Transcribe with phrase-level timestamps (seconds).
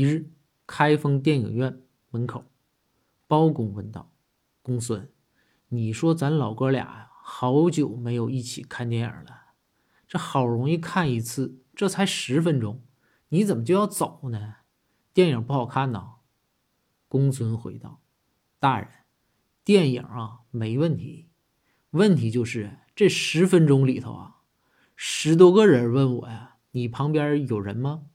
[0.00, 0.30] 一日，
[0.66, 2.46] 开封电影院门口，
[3.26, 4.10] 包公问道，
[4.62, 5.10] 公孙，
[5.68, 9.52] 你说咱老哥俩呀，好久没有一起看电影了，
[10.08, 12.82] 这好容易看一次，这才十分钟。
[13.28, 14.54] 你怎么就要走呢？
[15.12, 16.14] 电影不好看呐。
[17.06, 18.00] 公孙回道，
[18.58, 18.88] 大人，
[19.62, 21.28] 电影啊，没问题。
[21.90, 24.36] 问题就是这十分钟里头啊，
[24.96, 28.06] 十多个人问我呀，你旁边有人吗？